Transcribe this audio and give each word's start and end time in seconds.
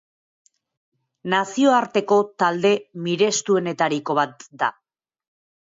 Nazioarteko 1.33 2.17
talde 2.45 2.73
mirestuenetariko 3.09 4.19
bat 4.23 4.51
da. 4.67 4.75